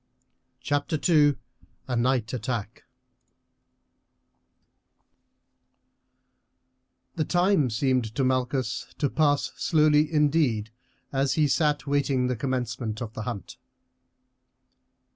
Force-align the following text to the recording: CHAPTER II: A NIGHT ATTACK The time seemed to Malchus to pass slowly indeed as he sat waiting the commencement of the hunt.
CHAPTER 0.61 0.97
II: 1.07 1.35
A 1.87 1.95
NIGHT 1.95 2.33
ATTACK 2.33 2.85
The 7.17 7.23
time 7.23 7.69
seemed 7.69 8.15
to 8.15 8.23
Malchus 8.23 8.87
to 8.97 9.11
pass 9.11 9.51
slowly 9.57 10.11
indeed 10.11 10.71
as 11.13 11.33
he 11.33 11.47
sat 11.47 11.85
waiting 11.85 12.25
the 12.25 12.35
commencement 12.35 12.99
of 12.99 13.13
the 13.13 13.21
hunt. 13.21 13.57